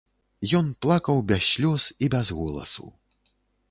[0.59, 2.93] Ён плакаў без слёз і без голасу.